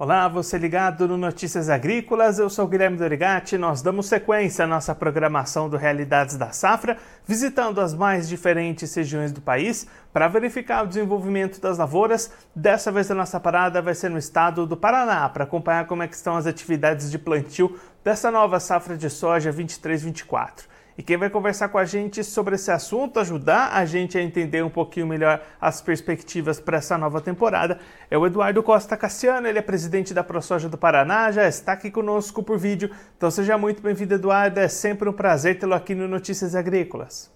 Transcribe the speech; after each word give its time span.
Olá, 0.00 0.28
você 0.28 0.56
ligado 0.56 1.08
no 1.08 1.16
Notícias 1.16 1.68
Agrícolas, 1.68 2.38
eu 2.38 2.48
sou 2.48 2.68
Guilherme 2.68 2.96
Dorigati. 2.96 3.58
Nós 3.58 3.82
damos 3.82 4.06
sequência 4.06 4.64
à 4.64 4.68
nossa 4.68 4.94
programação 4.94 5.68
do 5.68 5.76
Realidades 5.76 6.36
da 6.36 6.52
Safra, 6.52 6.96
visitando 7.26 7.80
as 7.80 7.94
mais 7.94 8.28
diferentes 8.28 8.94
regiões 8.94 9.32
do 9.32 9.40
país 9.40 9.88
para 10.12 10.28
verificar 10.28 10.84
o 10.84 10.86
desenvolvimento 10.86 11.60
das 11.60 11.78
lavouras. 11.78 12.30
Dessa 12.54 12.92
vez 12.92 13.10
a 13.10 13.14
nossa 13.16 13.40
parada 13.40 13.82
vai 13.82 13.92
ser 13.92 14.08
no 14.08 14.18
estado 14.18 14.68
do 14.68 14.76
Paraná, 14.76 15.28
para 15.28 15.42
acompanhar 15.42 15.84
como 15.88 16.04
é 16.04 16.06
estão 16.06 16.36
as 16.36 16.46
atividades 16.46 17.10
de 17.10 17.18
plantio 17.18 17.76
dessa 18.04 18.30
nova 18.30 18.60
safra 18.60 18.96
de 18.96 19.10
soja 19.10 19.52
23-24. 19.52 20.77
E 20.98 21.02
quem 21.02 21.16
vai 21.16 21.30
conversar 21.30 21.68
com 21.68 21.78
a 21.78 21.84
gente 21.84 22.24
sobre 22.24 22.56
esse 22.56 22.72
assunto, 22.72 23.20
ajudar 23.20 23.70
a 23.72 23.84
gente 23.84 24.18
a 24.18 24.20
entender 24.20 24.64
um 24.64 24.68
pouquinho 24.68 25.06
melhor 25.06 25.40
as 25.60 25.80
perspectivas 25.80 26.58
para 26.58 26.78
essa 26.78 26.98
nova 26.98 27.20
temporada, 27.20 27.78
é 28.10 28.18
o 28.18 28.26
Eduardo 28.26 28.60
Costa 28.64 28.96
Cassiano. 28.96 29.46
Ele 29.46 29.60
é 29.60 29.62
presidente 29.62 30.12
da 30.12 30.24
ProSoja 30.24 30.68
do 30.68 30.76
Paraná, 30.76 31.30
já 31.30 31.46
está 31.46 31.74
aqui 31.74 31.88
conosco 31.88 32.42
por 32.42 32.58
vídeo. 32.58 32.90
Então 33.16 33.30
seja 33.30 33.56
muito 33.56 33.80
bem-vindo, 33.80 34.14
Eduardo. 34.14 34.58
É 34.58 34.66
sempre 34.66 35.08
um 35.08 35.12
prazer 35.12 35.56
tê-lo 35.60 35.74
aqui 35.74 35.94
no 35.94 36.08
Notícias 36.08 36.56
Agrícolas. 36.56 37.32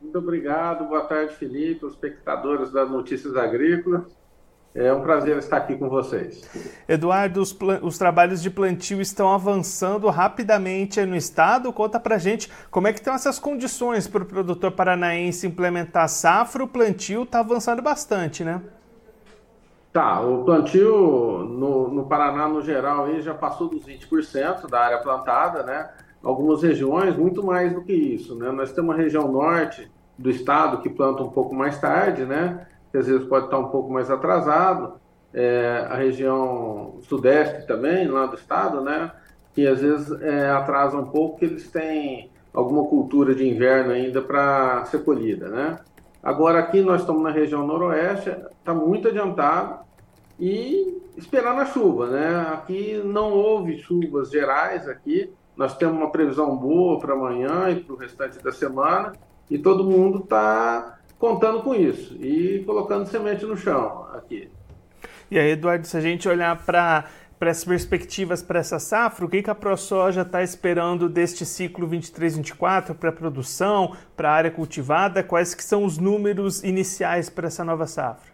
Muito 0.00 0.16
obrigado. 0.18 0.86
Boa 0.86 1.08
tarde, 1.08 1.34
Felipe, 1.34 1.84
os 1.84 1.94
espectadores 1.94 2.70
das 2.70 2.88
Notícias 2.88 3.36
Agrícolas. 3.36 4.16
É 4.78 4.92
um 4.92 5.00
prazer 5.00 5.38
estar 5.38 5.56
aqui 5.56 5.74
com 5.74 5.88
vocês. 5.88 6.42
Eduardo, 6.86 7.40
os, 7.40 7.56
os, 7.80 7.96
trabalhos 7.96 8.42
de 8.42 8.50
plantio 8.50 9.00
estão 9.00 9.32
avançando 9.32 10.06
rapidamente 10.10 11.02
no 11.06 11.16
estado. 11.16 11.72
Conta 11.72 11.98
pra 11.98 12.18
gente 12.18 12.52
como 12.70 12.86
é 12.86 12.92
que 12.92 12.98
estão 12.98 13.14
essas 13.14 13.38
condições 13.38 14.06
para 14.06 14.22
o 14.22 14.26
produtor 14.26 14.72
paranaense 14.72 15.46
implementar 15.46 16.04
a 16.04 16.08
safra. 16.08 16.62
O 16.62 16.68
plantio 16.68 17.22
está 17.22 17.40
avançando 17.40 17.80
bastante, 17.80 18.44
né? 18.44 18.60
Tá, 19.94 20.20
o 20.20 20.44
plantio 20.44 21.38
no, 21.38 21.88
no 21.88 22.04
Paraná, 22.04 22.46
no 22.46 22.60
geral, 22.60 23.06
aí 23.06 23.22
já 23.22 23.32
passou 23.32 23.70
dos 23.70 23.86
20% 23.86 24.68
da 24.68 24.78
área 24.78 24.98
plantada, 24.98 25.62
né? 25.62 25.88
Algumas 26.22 26.62
regiões, 26.62 27.16
muito 27.16 27.42
mais 27.42 27.72
do 27.72 27.82
que 27.82 27.94
isso, 27.94 28.34
né? 28.34 28.50
Nós 28.50 28.72
temos 28.72 28.94
uma 28.94 29.02
região 29.02 29.26
norte 29.26 29.90
do 30.18 30.28
estado 30.28 30.82
que 30.82 30.90
planta 30.90 31.22
um 31.22 31.30
pouco 31.30 31.54
mais 31.54 31.80
tarde, 31.80 32.26
né? 32.26 32.66
Que 32.96 33.00
às 33.00 33.06
vezes 33.06 33.26
pode 33.26 33.44
estar 33.44 33.58
um 33.58 33.68
pouco 33.68 33.92
mais 33.92 34.10
atrasado, 34.10 34.94
é, 35.34 35.86
a 35.90 35.96
região 35.96 36.98
sudeste 37.02 37.66
também, 37.66 38.08
lá 38.08 38.24
do 38.24 38.36
estado, 38.36 38.80
né, 38.80 39.12
que 39.52 39.66
às 39.66 39.82
vezes 39.82 40.10
é, 40.22 40.48
atrasa 40.50 40.96
um 40.96 41.04
pouco, 41.04 41.38
que 41.38 41.44
eles 41.44 41.70
têm 41.70 42.30
alguma 42.54 42.84
cultura 42.84 43.34
de 43.34 43.46
inverno 43.46 43.92
ainda 43.92 44.22
para 44.22 44.82
ser 44.86 45.04
colhida, 45.04 45.48
né. 45.50 45.78
Agora 46.22 46.58
aqui 46.58 46.80
nós 46.80 47.02
estamos 47.02 47.22
na 47.22 47.30
região 47.30 47.66
noroeste, 47.66 48.30
está 48.30 48.72
muito 48.72 49.08
adiantado 49.08 49.80
e 50.40 50.98
esperando 51.18 51.60
a 51.60 51.66
chuva, 51.66 52.06
né. 52.06 52.46
Aqui 52.54 53.02
não 53.04 53.30
houve 53.34 53.76
chuvas 53.76 54.30
gerais 54.30 54.88
aqui, 54.88 55.30
nós 55.54 55.76
temos 55.76 55.98
uma 55.98 56.10
previsão 56.10 56.56
boa 56.56 56.98
para 56.98 57.12
amanhã 57.12 57.68
e 57.68 57.76
para 57.76 57.94
o 57.94 57.98
restante 57.98 58.42
da 58.42 58.52
semana 58.52 59.12
e 59.50 59.58
todo 59.58 59.84
mundo 59.84 60.20
está 60.20 60.96
contando 61.18 61.62
com 61.62 61.74
isso 61.74 62.14
e 62.14 62.62
colocando 62.64 63.06
semente 63.06 63.44
no 63.44 63.56
chão 63.56 64.06
aqui. 64.12 64.50
E 65.30 65.38
aí, 65.38 65.50
Eduardo, 65.50 65.86
se 65.86 65.96
a 65.96 66.00
gente 66.00 66.28
olhar 66.28 66.64
para 66.64 67.04
para 67.38 67.50
as 67.50 67.64
perspectivas 67.64 68.42
para 68.42 68.60
essa 68.60 68.78
safra, 68.78 69.26
o 69.26 69.28
que, 69.28 69.42
que 69.42 69.50
a 69.50 69.54
ProSoja 69.54 70.22
está 70.22 70.42
esperando 70.42 71.08
deste 71.08 71.44
ciclo 71.44 71.86
23-24 71.88 72.94
para 72.94 73.10
a 73.10 73.12
produção, 73.12 73.94
para 74.16 74.30
a 74.30 74.32
área 74.32 74.50
cultivada? 74.50 75.22
Quais 75.22 75.54
que 75.54 75.62
são 75.62 75.84
os 75.84 75.98
números 75.98 76.64
iniciais 76.64 77.28
para 77.28 77.48
essa 77.48 77.62
nova 77.62 77.86
safra? 77.86 78.32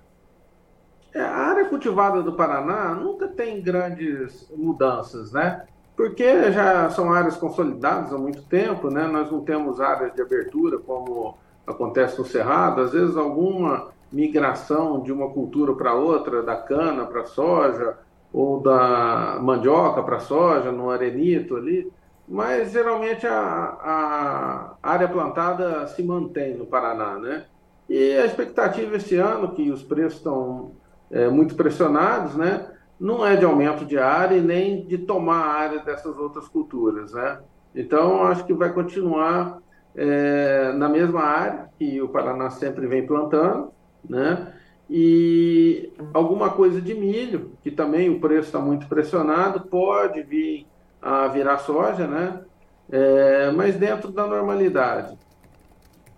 É, 1.14 1.20
a 1.20 1.36
área 1.36 1.64
cultivada 1.66 2.22
do 2.22 2.32
Paraná 2.34 2.94
nunca 2.94 3.28
tem 3.28 3.60
grandes 3.60 4.48
mudanças, 4.56 5.32
né? 5.32 5.66
Porque 5.96 6.50
já 6.52 6.88
são 6.90 7.12
áreas 7.12 7.36
consolidadas 7.36 8.12
há 8.12 8.18
muito 8.18 8.42
tempo, 8.44 8.88
né? 8.88 9.06
Nós 9.06 9.30
não 9.30 9.44
temos 9.44 9.80
áreas 9.80 10.14
de 10.14 10.22
abertura 10.22 10.78
como 10.78 11.36
acontece 11.66 12.18
no 12.18 12.24
Cerrado, 12.24 12.80
às 12.80 12.92
vezes 12.92 13.16
alguma 13.16 13.88
migração 14.12 15.00
de 15.00 15.12
uma 15.12 15.30
cultura 15.30 15.74
para 15.74 15.94
outra, 15.94 16.42
da 16.42 16.56
cana 16.56 17.06
para 17.06 17.24
soja, 17.24 17.96
ou 18.32 18.60
da 18.60 19.38
mandioca 19.40 20.02
para 20.02 20.20
soja, 20.20 20.72
no 20.72 20.90
arenito 20.90 21.56
ali, 21.56 21.90
mas 22.28 22.72
geralmente 22.72 23.26
a, 23.26 23.34
a, 23.34 24.74
área 24.82 25.08
plantada 25.08 25.86
se 25.88 26.02
mantém 26.02 26.56
no 26.56 26.66
Paraná, 26.66 27.18
né? 27.18 27.46
E 27.88 28.16
a 28.16 28.24
expectativa 28.24 28.96
esse 28.96 29.16
ano, 29.16 29.52
que 29.52 29.70
os 29.70 29.82
preços 29.82 30.18
estão 30.18 30.72
é, 31.10 31.28
muito 31.28 31.54
pressionados, 31.54 32.34
né? 32.34 32.70
Não 32.98 33.26
é 33.26 33.36
de 33.36 33.44
aumento 33.44 33.84
de 33.84 33.98
área 33.98 34.36
e 34.36 34.40
nem 34.40 34.86
de 34.86 34.96
tomar 34.98 35.44
a 35.44 35.52
área 35.52 35.78
dessas 35.80 36.16
outras 36.16 36.48
culturas, 36.48 37.12
né? 37.12 37.40
Então, 37.74 38.22
acho 38.22 38.44
que 38.44 38.54
vai 38.54 38.72
continuar 38.72 39.58
é, 39.94 40.72
na 40.72 40.88
mesma 40.88 41.22
área 41.22 41.68
que 41.78 42.00
o 42.00 42.08
Paraná 42.08 42.50
sempre 42.50 42.86
vem 42.86 43.06
plantando, 43.06 43.72
né? 44.08 44.52
E 44.88 45.92
alguma 46.12 46.50
coisa 46.50 46.80
de 46.80 46.94
milho, 46.94 47.52
que 47.62 47.70
também 47.70 48.10
o 48.10 48.20
preço 48.20 48.48
está 48.48 48.58
muito 48.58 48.86
pressionado, 48.86 49.60
pode 49.68 50.22
vir 50.22 50.66
a 51.00 51.28
virar 51.28 51.58
soja, 51.58 52.06
né? 52.06 52.40
É, 52.90 53.50
mas 53.52 53.76
dentro 53.76 54.10
da 54.10 54.26
normalidade. 54.26 55.16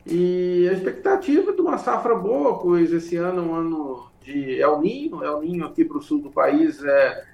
E 0.06 0.68
a 0.68 0.72
expectativa 0.72 1.52
de 1.52 1.60
uma 1.60 1.78
safra 1.78 2.14
boa, 2.14 2.58
pois 2.58 2.92
esse 2.92 3.16
ano 3.16 3.38
é 3.38 3.42
um 3.42 3.54
ano 3.54 4.06
de 4.20 4.60
El 4.60 4.80
Ninho, 4.80 5.22
El 5.22 5.40
Ninho 5.40 5.66
aqui 5.66 5.84
para 5.84 5.98
o 5.98 6.02
sul 6.02 6.20
do 6.20 6.30
país 6.30 6.82
é 6.84 7.24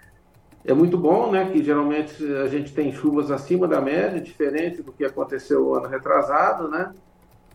é 0.64 0.74
muito 0.74 0.98
bom, 0.98 1.30
né? 1.30 1.50
Que 1.50 1.62
geralmente 1.62 2.22
a 2.36 2.46
gente 2.46 2.72
tem 2.72 2.92
chuvas 2.92 3.30
acima 3.30 3.66
da 3.66 3.80
média, 3.80 4.20
diferente 4.20 4.82
do 4.82 4.92
que 4.92 5.04
aconteceu 5.04 5.66
o 5.66 5.74
ano 5.74 5.88
retrasado, 5.88 6.68
né? 6.68 6.92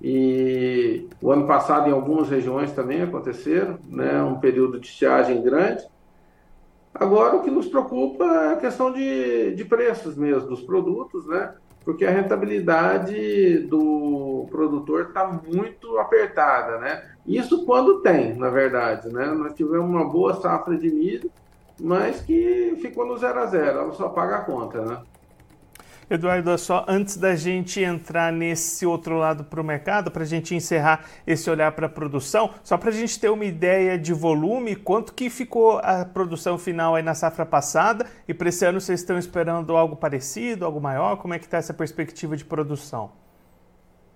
E 0.02 1.08
o 1.22 1.32
ano 1.32 1.48
passado 1.48 1.88
em 1.90 1.94
algumas 1.94 2.30
regiões 2.30 2.72
também 2.72 3.02
aconteceram, 3.02 3.78
né? 3.88 4.22
Um 4.24 4.40
período 4.40 4.80
de 4.80 4.88
estiagem 4.88 5.42
grande. 5.42 5.86
Agora 6.94 7.36
o 7.36 7.44
que 7.44 7.52
nos 7.52 7.68
preocupa 7.68 8.24
é 8.24 8.54
a 8.54 8.58
questão 8.58 8.92
de, 8.92 9.54
de 9.54 9.66
preços 9.66 10.16
mesmo 10.16 10.48
dos 10.48 10.62
produtos, 10.62 11.28
né? 11.28 11.54
Porque 11.84 12.06
a 12.06 12.10
rentabilidade 12.10 13.60
do 13.68 14.48
produtor 14.50 15.08
está 15.10 15.28
muito 15.28 16.00
apertada, 16.00 16.80
né? 16.80 17.04
Isso 17.28 17.66
quando 17.66 18.02
tem, 18.02 18.36
na 18.36 18.50
verdade, 18.50 19.10
né? 19.14 19.28
Nós 19.28 19.54
tivemos 19.54 19.88
uma 19.88 20.10
boa 20.10 20.34
safra 20.34 20.76
de 20.76 20.90
milho 20.90 21.30
mas 21.80 22.22
que 22.22 22.78
ficou 22.82 23.06
no 23.06 23.18
zero 23.18 23.40
a 23.40 23.46
zero, 23.46 23.80
ela 23.80 23.94
só 23.94 24.10
paga 24.10 24.38
a 24.38 24.42
conta, 24.42 24.84
né? 24.84 25.02
Eduardo, 26.10 26.56
só 26.58 26.86
antes 26.88 27.18
da 27.18 27.36
gente 27.36 27.82
entrar 27.82 28.32
nesse 28.32 28.86
outro 28.86 29.18
lado 29.18 29.44
para 29.44 29.60
o 29.60 29.64
mercado, 29.64 30.12
para 30.12 30.22
a 30.22 30.26
gente 30.26 30.54
encerrar 30.54 31.06
esse 31.26 31.50
olhar 31.50 31.72
para 31.72 31.88
a 31.88 31.90
produção, 31.90 32.52
só 32.64 32.78
para 32.78 32.90
a 32.90 32.94
gente 32.94 33.20
ter 33.20 33.30
uma 33.30 33.46
ideia 33.46 33.98
de 33.98 34.14
volume, 34.14 34.76
quanto 34.76 35.14
que 35.14 35.32
ficou 35.32 35.80
a 35.80 36.06
produção 36.06 36.60
final 36.60 36.94
aí 36.94 37.02
na 37.02 37.16
safra 37.16 37.46
passada 37.46 38.06
e 38.28 38.34
para 38.34 38.50
esse 38.50 38.64
ano 38.64 38.80
vocês 38.80 39.00
estão 39.00 39.18
esperando 39.18 39.76
algo 39.76 39.96
parecido, 39.96 40.64
algo 40.64 40.80
maior? 40.80 41.18
Como 41.18 41.34
é 41.34 41.40
que 41.40 41.46
está 41.46 41.58
essa 41.58 41.74
perspectiva 41.74 42.38
de 42.38 42.46
produção? 42.46 43.12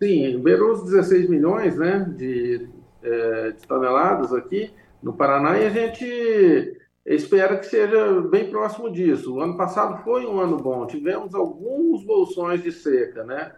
Sim, 0.02 0.40
beirou 0.40 0.74
os 0.74 0.84
16 0.84 1.28
milhões 1.28 1.76
né, 1.76 2.06
de, 2.16 2.70
é, 3.02 3.52
de 3.52 3.68
toneladas 3.68 4.32
aqui 4.32 4.72
no 5.02 5.12
Paraná 5.12 5.58
e 5.58 5.66
a 5.66 5.70
gente 5.70 6.79
espero 7.06 7.60
que 7.60 7.66
seja 7.66 8.22
bem 8.22 8.50
próximo 8.50 8.92
disso. 8.92 9.36
O 9.36 9.42
ano 9.42 9.58
passado 9.58 10.04
foi 10.04 10.26
um 10.26 10.40
ano 10.40 10.58
bom, 10.58 10.86
tivemos 10.86 11.34
alguns 11.34 12.04
bolsões 12.04 12.62
de 12.62 12.72
seca, 12.72 13.24
né? 13.24 13.54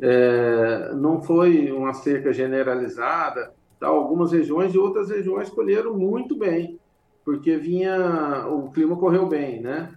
É, 0.00 0.92
não 0.94 1.22
foi 1.22 1.70
uma 1.70 1.94
seca 1.94 2.32
generalizada, 2.32 3.52
tá? 3.78 3.86
algumas 3.86 4.32
regiões 4.32 4.74
e 4.74 4.78
outras 4.78 5.10
regiões 5.10 5.48
colheram 5.48 5.94
muito 5.94 6.36
bem, 6.36 6.78
porque 7.24 7.56
vinha, 7.56 8.46
o 8.48 8.70
clima 8.70 8.96
correu 8.96 9.26
bem, 9.26 9.60
né? 9.60 9.90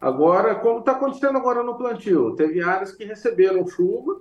Agora, 0.00 0.54
como 0.54 0.80
está 0.80 0.92
acontecendo 0.92 1.38
agora 1.38 1.62
no 1.62 1.76
plantio, 1.76 2.34
teve 2.36 2.62
áreas 2.62 2.92
que 2.92 3.04
receberam 3.04 3.66
chuva 3.66 4.20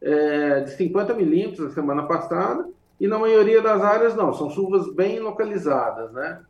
é, 0.00 0.60
de 0.60 0.70
50 0.70 1.12
milímetros 1.14 1.68
na 1.68 1.70
semana 1.74 2.04
passada, 2.04 2.66
e 2.98 3.06
na 3.06 3.18
maioria 3.18 3.62
das 3.62 3.82
áreas 3.82 4.14
não, 4.14 4.32
são 4.32 4.50
chuvas 4.50 4.92
bem 4.94 5.20
localizadas, 5.20 6.12
né? 6.12 6.40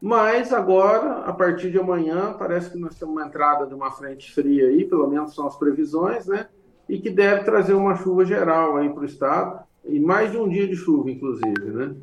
Mas 0.00 0.52
agora, 0.52 1.24
a 1.24 1.32
partir 1.32 1.70
de 1.70 1.78
amanhã, 1.78 2.32
parece 2.38 2.70
que 2.70 2.78
nós 2.78 2.94
temos 2.94 3.14
uma 3.14 3.26
entrada 3.26 3.66
de 3.66 3.74
uma 3.74 3.90
frente 3.90 4.32
fria 4.32 4.68
aí, 4.68 4.84
pelo 4.84 5.08
menos 5.08 5.34
são 5.34 5.46
as 5.46 5.56
previsões, 5.56 6.26
né? 6.26 6.48
E 6.88 7.00
que 7.00 7.10
deve 7.10 7.44
trazer 7.44 7.74
uma 7.74 7.96
chuva 7.96 8.24
geral 8.24 8.76
aí 8.76 8.88
para 8.88 9.02
o 9.02 9.06
estado, 9.06 9.60
e 9.84 9.98
mais 9.98 10.30
de 10.30 10.36
um 10.36 10.48
dia 10.48 10.68
de 10.68 10.76
chuva, 10.76 11.10
inclusive, 11.10 11.64
né? 11.72 11.96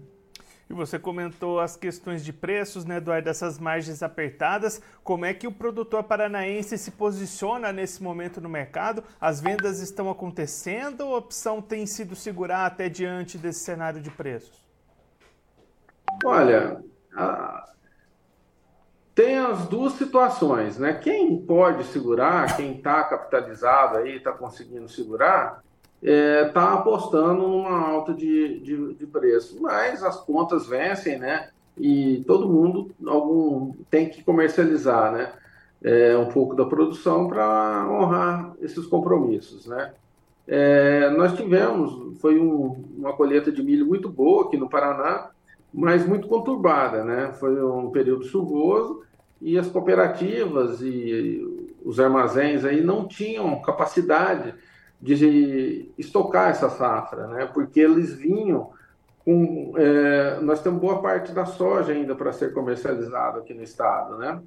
E 0.70 0.74
você 0.74 0.98
comentou 0.98 1.60
as 1.60 1.78
questões 1.78 2.26
de 2.26 2.34
preços, 2.34 2.86
né, 2.86 2.98
Eduardo, 2.98 3.26
dessas 3.26 3.60
margens 3.60 4.02
apertadas. 4.02 4.82
Como 5.04 5.24
é 5.24 5.34
que 5.34 5.46
o 5.46 5.52
produtor 5.52 6.04
paranaense 6.04 6.76
se 6.78 6.90
posiciona 6.92 7.72
nesse 7.72 8.02
momento 8.02 8.42
no 8.42 8.50
mercado? 8.50 9.04
As 9.22 9.40
vendas 9.40 9.80
estão 9.80 10.10
acontecendo 10.10 11.02
ou 11.02 11.14
a 11.14 11.20
opção 11.20 11.62
tem 11.62 11.86
sido 11.86 12.16
segurar 12.16 12.66
até 12.66 12.90
diante 12.90 13.38
desse 13.38 13.60
cenário 13.60 14.02
de 14.02 14.10
preços? 14.10 14.66
Olha, 16.24 16.84
a 17.16 17.75
tem 19.16 19.40
as 19.40 19.66
duas 19.68 19.94
situações, 19.94 20.78
né? 20.78 20.94
Quem 20.94 21.38
pode 21.38 21.86
segurar, 21.86 22.58
quem 22.58 22.74
está 22.76 23.02
capitalizado 23.06 23.98
aí, 23.98 24.18
está 24.18 24.34
conseguindo 24.34 24.90
segurar, 24.90 25.64
está 26.02 26.12
é, 26.12 26.46
tá 26.50 26.74
apostando 26.74 27.48
numa 27.48 27.80
alta 27.80 28.14
de, 28.14 28.60
de, 28.60 28.94
de, 28.94 29.08
preço. 29.08 29.58
Mas 29.62 30.04
as 30.04 30.18
contas 30.18 30.68
vencem, 30.68 31.18
né? 31.18 31.50
E 31.78 32.24
todo 32.28 32.50
mundo 32.50 32.92
algum, 33.08 33.74
tem 33.90 34.10
que 34.10 34.22
comercializar, 34.22 35.14
né? 35.14 35.32
É, 35.82 36.18
um 36.18 36.28
pouco 36.28 36.54
da 36.54 36.66
produção 36.66 37.28
para 37.28 37.88
honrar 37.90 38.54
esses 38.62 38.86
compromissos, 38.86 39.66
né? 39.66 39.94
É, 40.48 41.10
nós 41.12 41.34
tivemos, 41.36 42.20
foi 42.20 42.38
um, 42.38 42.84
uma 42.98 43.14
colheita 43.14 43.52
de 43.52 43.64
milho 43.64 43.86
muito 43.86 44.10
boa 44.10 44.46
aqui 44.46 44.58
no 44.58 44.70
Paraná, 44.70 45.30
mas 45.76 46.08
muito 46.08 46.30
conturbada, 46.30 47.04
né? 47.04 47.34
Foi 47.34 47.62
um 47.62 47.92
período 47.92 48.24
chuvoso 48.24 49.04
e 49.42 49.60
as 49.60 49.68
cooperativas 49.68 50.82
e 50.82 51.76
os 51.84 52.00
armazéns 52.00 52.64
aí 52.64 52.82
não 52.82 53.06
tinham 53.06 53.62
capacidade 53.62 54.56
de 55.02 55.92
estocar 55.98 56.50
essa 56.50 56.70
safra, 56.70 57.28
né? 57.28 57.46
Porque 57.54 57.82
eles 57.82 58.14
vinham 58.14 58.70
com, 59.26 59.74
é, 59.76 60.40
nós 60.40 60.62
temos 60.62 60.80
boa 60.80 61.02
parte 61.02 61.34
da 61.34 61.46
soja 61.46 61.92
ainda 61.92 62.16
para 62.16 62.32
ser 62.32 62.54
comercializada 62.54 63.40
aqui 63.40 63.54
no 63.54 63.62
estado, 63.62 64.18
né? 64.18 64.42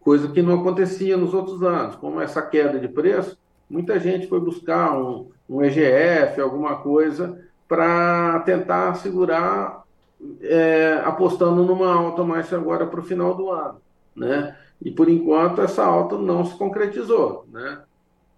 Coisa 0.00 0.28
que 0.28 0.40
não 0.40 0.60
acontecia 0.60 1.18
nos 1.18 1.34
outros 1.34 1.62
anos, 1.62 1.96
como 1.96 2.20
essa 2.20 2.40
queda 2.40 2.80
de 2.80 2.88
preço, 2.88 3.38
muita 3.68 4.00
gente 4.00 4.26
foi 4.26 4.40
buscar 4.40 4.96
um, 4.98 5.28
um 5.48 5.62
EGF, 5.62 6.40
alguma 6.40 6.76
coisa 6.76 7.38
para 7.68 8.40
tentar 8.40 8.94
segurar 8.94 9.81
é, 10.40 11.00
apostando 11.04 11.64
numa 11.64 11.92
alta 11.92 12.22
mais 12.24 12.52
agora 12.52 12.86
para 12.86 13.00
o 13.00 13.04
final 13.04 13.34
do 13.34 13.50
ano, 13.50 13.80
né? 14.14 14.56
E 14.80 14.90
por 14.90 15.08
enquanto 15.08 15.60
essa 15.60 15.84
alta 15.84 16.18
não 16.18 16.44
se 16.44 16.56
concretizou, 16.56 17.46
né? 17.50 17.82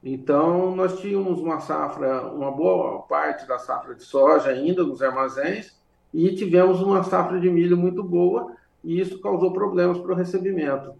Então 0.02 0.76
nós 0.76 1.00
tínhamos 1.00 1.40
uma 1.40 1.60
safra, 1.60 2.26
uma 2.26 2.50
boa 2.50 3.02
parte 3.02 3.46
da 3.48 3.58
safra 3.58 3.94
de 3.94 4.02
soja 4.02 4.50
ainda 4.50 4.82
nos 4.82 5.00
armazéns 5.00 5.75
e 6.12 6.34
tivemos 6.34 6.82
uma 6.82 7.02
safra 7.02 7.40
de 7.40 7.48
milho 7.48 7.76
muito 7.76 8.02
boa 8.02 8.52
e 8.82 9.00
isso 9.00 9.19
causou 9.20 9.52
problemas 9.52 9.98
para 9.98 10.12
o 10.12 10.14
recebimento. 10.14 10.94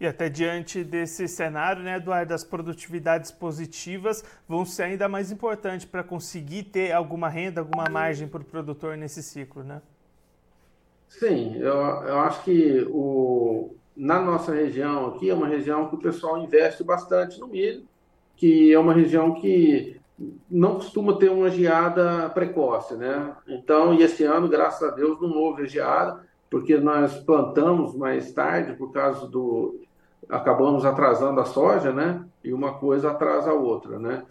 E 0.00 0.06
até 0.06 0.30
diante 0.30 0.82
desse 0.82 1.28
cenário, 1.28 1.82
né, 1.82 1.96
Eduardo, 1.96 2.32
as 2.32 2.42
produtividades 2.42 3.30
positivas 3.30 4.24
vão 4.48 4.64
ser 4.64 4.84
ainda 4.84 5.06
mais 5.06 5.30
importantes 5.30 5.84
para 5.84 6.02
conseguir 6.02 6.62
ter 6.62 6.90
alguma 6.92 7.28
renda, 7.28 7.60
alguma 7.60 7.86
margem 7.90 8.26
para 8.26 8.40
o 8.40 8.44
produtor 8.44 8.96
nesse 8.96 9.22
ciclo, 9.22 9.62
né? 9.62 9.82
Sim, 11.06 11.56
eu, 11.56 11.74
eu 11.74 12.18
acho 12.20 12.42
que 12.44 12.86
o, 12.88 13.74
na 13.94 14.22
nossa 14.22 14.54
região 14.54 15.08
aqui 15.08 15.28
é 15.28 15.34
uma 15.34 15.48
região 15.48 15.88
que 15.88 15.96
o 15.96 16.00
pessoal 16.00 16.38
investe 16.38 16.82
bastante 16.82 17.38
no 17.38 17.48
milho, 17.48 17.84
que 18.36 18.72
é 18.72 18.78
uma 18.78 18.94
região 18.94 19.34
que 19.34 20.00
não 20.50 20.76
costuma 20.76 21.18
ter 21.18 21.30
uma 21.30 21.50
geada 21.50 22.30
precoce, 22.30 22.94
né? 22.94 23.36
Então, 23.46 23.92
e 23.92 24.02
esse 24.02 24.24
ano, 24.24 24.48
graças 24.48 24.82
a 24.82 24.94
Deus, 24.94 25.20
não 25.20 25.36
houve 25.36 25.66
geada, 25.66 26.24
porque 26.48 26.78
nós 26.78 27.18
plantamos 27.18 27.94
mais 27.94 28.32
tarde 28.32 28.72
por 28.74 28.92
causa 28.92 29.28
do 29.28 29.78
acabamos 30.28 30.84
atrasando 30.84 31.40
a 31.40 31.44
soja, 31.44 31.92
né? 31.92 32.24
E 32.44 32.52
uma 32.52 32.74
coisa 32.74 33.10
atrasa 33.10 33.50
a 33.50 33.54
outra, 33.54 33.98
né? 33.98 34.24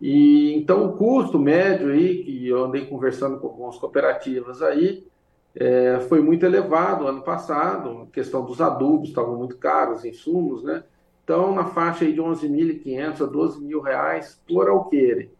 E 0.00 0.54
então 0.54 0.86
o 0.86 0.92
custo 0.96 1.38
médio 1.38 1.90
aí, 1.90 2.22
que 2.24 2.48
eu 2.48 2.64
andei 2.64 2.86
conversando 2.86 3.38
com 3.38 3.46
algumas 3.46 3.78
cooperativas 3.78 4.62
aí, 4.62 5.06
é, 5.54 6.00
foi 6.08 6.20
muito 6.20 6.44
elevado 6.44 7.06
ano 7.06 7.22
passado, 7.22 8.02
a 8.02 8.06
questão 8.12 8.44
dos 8.44 8.60
adubos 8.60 9.08
estavam 9.08 9.36
muito 9.36 9.56
caros, 9.56 10.04
insumos, 10.04 10.62
né? 10.62 10.84
Então, 11.24 11.54
na 11.54 11.64
faixa 11.64 12.04
aí 12.04 12.12
de 12.12 12.20
11.500 12.20 13.22
a 13.22 13.26
12 13.26 13.64
mil 13.64 13.80
reais 13.80 14.40
por 14.46 14.68
alqueire, 14.68 15.30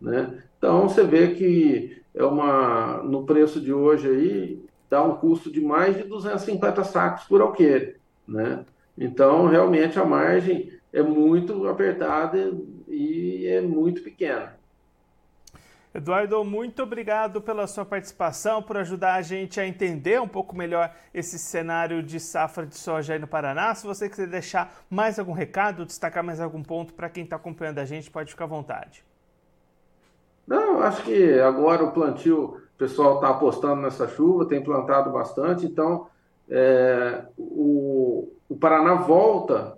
né? 0.00 0.42
Então, 0.58 0.88
você 0.88 1.04
vê 1.04 1.34
que 1.34 2.02
é 2.14 2.24
uma, 2.24 3.02
no 3.02 3.24
preço 3.24 3.60
de 3.60 3.72
hoje 3.72 4.08
aí, 4.08 4.64
dá 4.88 5.02
um 5.04 5.16
custo 5.16 5.52
de 5.52 5.60
mais 5.60 5.96
de 5.96 6.04
250 6.04 6.82
sacos 6.82 7.24
por 7.24 7.42
alqueire, 7.42 7.96
né? 8.26 8.64
Então, 8.98 9.46
realmente, 9.46 9.98
a 9.98 10.04
margem 10.04 10.72
é 10.92 11.02
muito 11.02 11.68
apertada 11.68 12.52
e 12.88 13.46
é 13.46 13.60
muito 13.60 14.02
pequena. 14.02 14.56
Eduardo, 15.96 16.44
muito 16.44 16.82
obrigado 16.82 17.40
pela 17.40 17.66
sua 17.66 17.84
participação, 17.84 18.62
por 18.62 18.76
ajudar 18.76 19.14
a 19.14 19.22
gente 19.22 19.58
a 19.58 19.66
entender 19.66 20.20
um 20.20 20.28
pouco 20.28 20.54
melhor 20.54 20.94
esse 21.14 21.38
cenário 21.38 22.02
de 22.02 22.20
safra 22.20 22.66
de 22.66 22.76
soja 22.76 23.14
aí 23.14 23.18
no 23.18 23.26
Paraná. 23.26 23.74
Se 23.74 23.86
você 23.86 24.06
quiser 24.06 24.26
deixar 24.26 24.84
mais 24.90 25.18
algum 25.18 25.32
recado, 25.32 25.86
destacar 25.86 26.22
mais 26.22 26.38
algum 26.38 26.62
ponto 26.62 26.92
para 26.92 27.08
quem 27.08 27.24
está 27.24 27.36
acompanhando 27.36 27.78
a 27.78 27.86
gente, 27.86 28.10
pode 28.10 28.30
ficar 28.30 28.44
à 28.44 28.48
vontade. 28.48 29.02
Não, 30.46 30.82
acho 30.82 31.02
que 31.02 31.40
agora 31.40 31.82
o 31.82 31.92
plantio, 31.92 32.60
o 32.74 32.78
pessoal 32.78 33.14
está 33.14 33.30
apostando 33.30 33.80
nessa 33.80 34.06
chuva, 34.06 34.44
tem 34.44 34.62
plantado 34.62 35.10
bastante, 35.10 35.64
então 35.64 36.08
é, 36.46 37.24
o, 37.38 38.28
o 38.48 38.56
Paraná 38.56 38.94
volta 38.94 39.76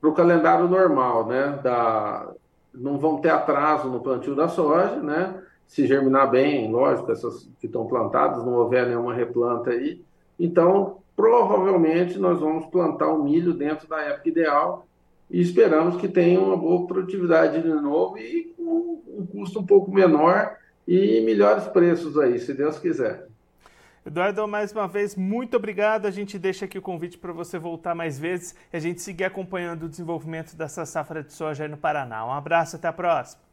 para 0.00 0.10
o 0.10 0.14
calendário 0.14 0.68
normal, 0.68 1.26
né? 1.26 1.58
Da, 1.62 2.32
não 2.72 2.98
vão 2.98 3.20
ter 3.20 3.30
atraso 3.30 3.88
no 3.88 4.00
plantio 4.00 4.34
da 4.34 4.48
soja, 4.48 4.96
né? 4.96 5.42
Se 5.66 5.86
germinar 5.86 6.30
bem, 6.30 6.70
lógico, 6.70 7.12
essas 7.12 7.48
que 7.60 7.66
estão 7.66 7.86
plantadas, 7.86 8.44
não 8.44 8.54
houver 8.54 8.86
nenhuma 8.86 9.14
replanta 9.14 9.70
aí. 9.70 10.02
Então, 10.38 10.98
provavelmente 11.14 12.18
nós 12.18 12.40
vamos 12.40 12.66
plantar 12.66 13.08
o 13.08 13.22
milho 13.22 13.52
dentro 13.52 13.86
da 13.88 14.00
época 14.00 14.28
ideal 14.28 14.86
e 15.30 15.40
esperamos 15.40 15.96
que 15.96 16.08
tenha 16.08 16.40
uma 16.40 16.56
boa 16.56 16.86
produtividade 16.86 17.62
de 17.62 17.68
novo 17.68 18.18
e 18.18 18.52
com 18.56 19.02
um 19.06 19.26
custo 19.26 19.60
um 19.60 19.66
pouco 19.66 19.92
menor 19.92 20.56
e 20.88 21.20
melhores 21.20 21.66
preços 21.68 22.18
aí, 22.18 22.38
se 22.40 22.52
Deus 22.52 22.78
quiser. 22.78 23.28
Eduardo, 24.10 24.48
mais 24.48 24.72
uma 24.72 24.88
vez, 24.88 25.14
muito 25.14 25.56
obrigado. 25.56 26.04
A 26.04 26.10
gente 26.10 26.36
deixa 26.36 26.64
aqui 26.64 26.76
o 26.76 26.82
convite 26.82 27.16
para 27.16 27.32
você 27.32 27.60
voltar 27.60 27.94
mais 27.94 28.18
vezes 28.18 28.56
e 28.72 28.76
a 28.76 28.80
gente 28.80 29.00
seguir 29.00 29.22
acompanhando 29.22 29.84
o 29.84 29.88
desenvolvimento 29.88 30.56
dessa 30.56 30.84
safra 30.84 31.22
de 31.22 31.32
soja 31.32 31.62
aí 31.62 31.70
no 31.70 31.76
Paraná. 31.76 32.26
Um 32.26 32.32
abraço, 32.32 32.74
até 32.74 32.88
a 32.88 32.92
próxima. 32.92 33.49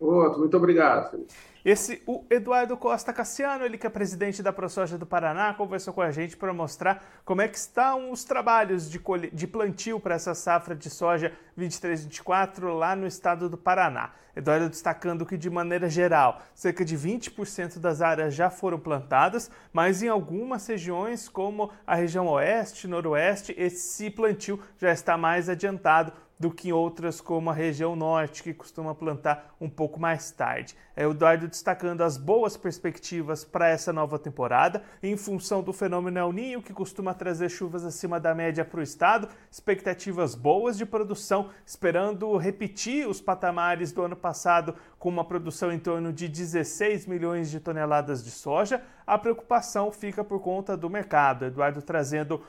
Outro, 0.00 0.40
muito 0.40 0.56
obrigado. 0.56 1.26
Esse, 1.64 2.00
o 2.06 2.24
Eduardo 2.30 2.76
Costa 2.76 3.12
Cassiano, 3.12 3.64
ele 3.64 3.76
que 3.76 3.86
é 3.86 3.90
presidente 3.90 4.42
da 4.42 4.52
ProSoja 4.52 4.96
do 4.96 5.04
Paraná, 5.04 5.52
conversou 5.52 5.92
com 5.92 6.00
a 6.00 6.10
gente 6.10 6.36
para 6.36 6.52
mostrar 6.52 7.04
como 7.24 7.42
é 7.42 7.48
que 7.48 7.58
estão 7.58 8.12
os 8.12 8.22
trabalhos 8.22 8.88
de, 8.88 9.00
de 9.32 9.46
plantio 9.46 9.98
para 9.98 10.14
essa 10.14 10.34
safra 10.34 10.74
de 10.74 10.88
soja 10.88 11.32
23-24 11.58 12.72
lá 12.72 12.94
no 12.94 13.06
estado 13.06 13.48
do 13.48 13.58
Paraná. 13.58 14.12
Eduardo 14.36 14.68
destacando 14.68 15.26
que, 15.26 15.36
de 15.36 15.50
maneira 15.50 15.90
geral, 15.90 16.40
cerca 16.54 16.84
de 16.84 16.96
20% 16.96 17.80
das 17.80 18.00
áreas 18.00 18.34
já 18.34 18.48
foram 18.48 18.78
plantadas, 18.78 19.50
mas 19.72 20.00
em 20.00 20.08
algumas 20.08 20.64
regiões, 20.64 21.28
como 21.28 21.72
a 21.84 21.96
região 21.96 22.28
oeste, 22.28 22.86
noroeste, 22.86 23.52
esse 23.58 24.08
plantio 24.10 24.60
já 24.78 24.92
está 24.92 25.18
mais 25.18 25.48
adiantado 25.48 26.12
do 26.38 26.50
que 26.50 26.72
outras 26.72 27.20
como 27.20 27.50
a 27.50 27.52
região 27.52 27.96
norte, 27.96 28.42
que 28.42 28.54
costuma 28.54 28.94
plantar 28.94 29.54
um 29.60 29.68
pouco 29.68 29.98
mais 29.98 30.30
tarde. 30.30 30.76
É 30.94 31.06
o 31.06 31.10
Eduardo 31.10 31.48
destacando 31.48 32.02
as 32.02 32.16
boas 32.16 32.56
perspectivas 32.56 33.44
para 33.44 33.68
essa 33.68 33.92
nova 33.92 34.18
temporada, 34.18 34.82
em 35.02 35.16
função 35.16 35.62
do 35.62 35.72
fenômeno 35.72 36.18
El 36.18 36.32
Ninho, 36.32 36.62
que 36.62 36.72
costuma 36.72 37.14
trazer 37.14 37.48
chuvas 37.48 37.84
acima 37.84 38.20
da 38.20 38.34
média 38.34 38.64
para 38.64 38.80
o 38.80 38.82
estado, 38.82 39.28
expectativas 39.50 40.34
boas 40.34 40.76
de 40.76 40.86
produção, 40.86 41.50
esperando 41.66 42.36
repetir 42.36 43.08
os 43.08 43.20
patamares 43.20 43.92
do 43.92 44.02
ano 44.02 44.16
passado 44.16 44.74
com 44.98 45.08
uma 45.08 45.24
produção 45.24 45.72
em 45.72 45.78
torno 45.78 46.12
de 46.12 46.28
16 46.28 47.06
milhões 47.06 47.50
de 47.50 47.60
toneladas 47.60 48.24
de 48.24 48.30
soja. 48.30 48.82
A 49.08 49.16
preocupação 49.16 49.90
fica 49.90 50.22
por 50.22 50.38
conta 50.38 50.76
do 50.76 50.90
mercado. 50.90 51.46
Eduardo 51.46 51.80
trazendo 51.80 52.44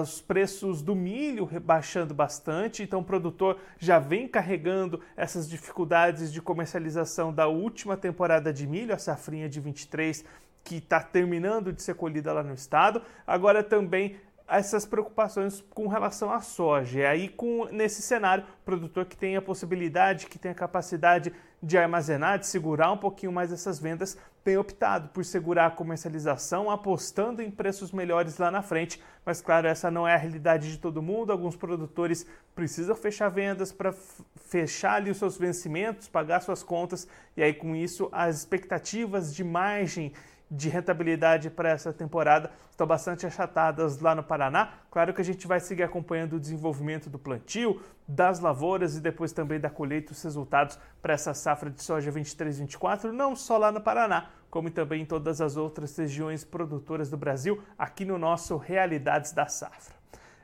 os 0.00 0.20
preços 0.20 0.80
do 0.80 0.94
milho 0.94 1.48
baixando 1.60 2.14
bastante, 2.14 2.84
então 2.84 3.00
o 3.00 3.04
produtor 3.04 3.58
já 3.80 3.98
vem 3.98 4.28
carregando 4.28 5.00
essas 5.16 5.48
dificuldades 5.48 6.32
de 6.32 6.40
comercialização 6.40 7.34
da 7.34 7.48
última 7.48 7.96
temporada 7.96 8.52
de 8.52 8.64
milho, 8.64 8.94
a 8.94 8.98
safrinha 8.98 9.48
de 9.48 9.58
23, 9.58 10.24
que 10.62 10.76
está 10.76 11.00
terminando 11.00 11.72
de 11.72 11.82
ser 11.82 11.96
colhida 11.96 12.32
lá 12.32 12.44
no 12.44 12.54
estado. 12.54 13.02
Agora 13.26 13.64
também 13.64 14.16
essas 14.46 14.86
preocupações 14.86 15.64
com 15.70 15.88
relação 15.88 16.32
à 16.32 16.40
soja. 16.40 17.00
E 17.00 17.06
aí, 17.06 17.28
com, 17.28 17.64
nesse 17.72 18.02
cenário, 18.02 18.44
o 18.44 18.64
produtor 18.64 19.04
que 19.06 19.16
tem 19.16 19.36
a 19.36 19.42
possibilidade, 19.42 20.26
que 20.26 20.38
tem 20.38 20.52
a 20.52 20.54
capacidade 20.54 21.32
de 21.62 21.78
armazenar, 21.78 22.38
de 22.38 22.46
segurar 22.46 22.92
um 22.92 22.98
pouquinho 22.98 23.32
mais 23.32 23.50
essas 23.50 23.78
vendas, 23.78 24.18
tem 24.44 24.58
optado 24.58 25.08
por 25.08 25.24
segurar 25.24 25.66
a 25.66 25.70
comercialização, 25.70 26.70
apostando 26.70 27.40
em 27.40 27.50
preços 27.50 27.90
melhores 27.90 28.36
lá 28.36 28.50
na 28.50 28.60
frente. 28.60 29.02
Mas, 29.24 29.40
claro, 29.40 29.66
essa 29.66 29.90
não 29.90 30.06
é 30.06 30.14
a 30.14 30.18
realidade 30.18 30.70
de 30.70 30.78
todo 30.78 31.00
mundo. 31.00 31.32
Alguns 31.32 31.56
produtores 31.56 32.26
precisam 32.54 32.94
fechar 32.94 33.30
vendas 33.30 33.72
para 33.72 33.94
fechar 34.36 34.96
ali 34.96 35.10
os 35.10 35.16
seus 35.16 35.38
vencimentos, 35.38 36.08
pagar 36.08 36.42
suas 36.42 36.62
contas, 36.62 37.08
e 37.34 37.42
aí, 37.42 37.54
com 37.54 37.74
isso, 37.74 38.10
as 38.12 38.40
expectativas 38.40 39.34
de 39.34 39.42
margem 39.42 40.12
de 40.50 40.68
rentabilidade 40.68 41.50
para 41.50 41.70
essa 41.70 41.92
temporada 41.92 42.50
estão 42.70 42.86
bastante 42.86 43.26
achatadas 43.26 44.00
lá 44.00 44.14
no 44.14 44.22
Paraná. 44.22 44.74
Claro 44.90 45.14
que 45.14 45.20
a 45.20 45.24
gente 45.24 45.46
vai 45.46 45.60
seguir 45.60 45.82
acompanhando 45.82 46.34
o 46.34 46.40
desenvolvimento 46.40 47.08
do 47.08 47.18
plantio, 47.18 47.80
das 48.06 48.40
lavouras 48.40 48.96
e 48.96 49.00
depois 49.00 49.32
também 49.32 49.58
da 49.58 49.70
colheita, 49.70 50.12
os 50.12 50.22
resultados 50.22 50.78
para 51.00 51.14
essa 51.14 51.32
safra 51.34 51.70
de 51.70 51.82
soja 51.82 52.12
23-24, 52.12 53.10
não 53.10 53.34
só 53.34 53.56
lá 53.56 53.72
no 53.72 53.80
Paraná, 53.80 54.30
como 54.50 54.70
também 54.70 55.02
em 55.02 55.06
todas 55.06 55.40
as 55.40 55.56
outras 55.56 55.96
regiões 55.96 56.44
produtoras 56.44 57.10
do 57.10 57.16
Brasil, 57.16 57.62
aqui 57.78 58.04
no 58.04 58.18
nosso 58.18 58.56
Realidades 58.56 59.32
da 59.32 59.46
Safra. 59.46 59.94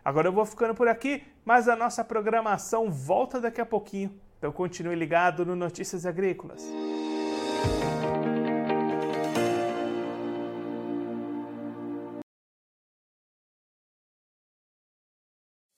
Agora 0.04 0.28
eu 0.28 0.33
vou 0.33 0.47
ficando 0.47 0.75
por 0.75 0.88
aqui, 0.88 1.23
mas 1.45 1.69
a 1.69 1.76
nossa 1.76 2.02
programação 2.02 2.90
volta 2.90 3.40
daqui 3.40 3.61
a 3.61 3.66
pouquinho. 3.66 4.19
Então 4.38 4.50
continue 4.50 4.95
ligado 4.95 5.45
no 5.45 5.54
Notícias 5.54 6.07
Agrícolas. 6.07 6.64